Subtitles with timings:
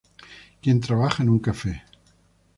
[0.63, 1.83] Quien trabaja en un cafe.